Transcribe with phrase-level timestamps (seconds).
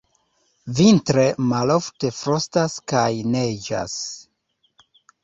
[0.77, 3.05] Vintre malofte frostas kaj
[3.35, 3.95] neĝas.